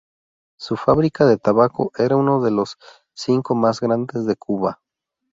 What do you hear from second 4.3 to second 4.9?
Cuba.